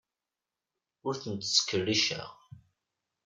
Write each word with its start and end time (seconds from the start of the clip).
Ur 1.07 1.15
tent-ttkerriceɣ. 1.21 2.29